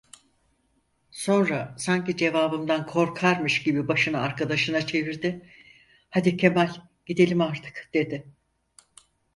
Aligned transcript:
Sonra, 1.11 1.75
sanki 1.77 2.17
cevabımdan 2.17 2.85
korkarmış 2.87 3.63
gibi 3.63 3.87
başını 3.87 4.19
arkadaşına 4.21 4.85
çevirdi: 4.85 5.49
"Hadi 6.09 6.37
Kemal, 6.37 6.69
gidelim 7.05 7.41
artık!" 7.41 7.89
dedi. 7.93 8.27